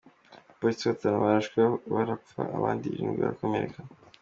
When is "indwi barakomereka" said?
3.01-3.79